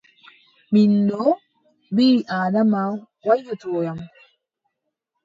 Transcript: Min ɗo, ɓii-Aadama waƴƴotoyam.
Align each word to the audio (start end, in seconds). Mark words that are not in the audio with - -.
Min 0.73 0.91
ɗo, 1.09 1.23
ɓii-Aadama 1.95 2.81
waƴƴotoyam. 3.25 3.99